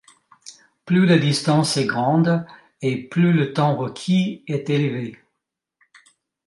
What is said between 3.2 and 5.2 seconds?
le temps requis est élevé.